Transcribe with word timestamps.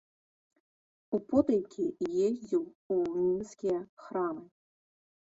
Употайкі 1.17 1.85
ездзіў 2.29 2.63
у 2.97 2.97
мінскія 3.19 3.77
храмы. 4.07 4.43